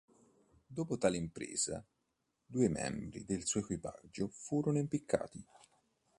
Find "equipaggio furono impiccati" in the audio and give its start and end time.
3.59-5.45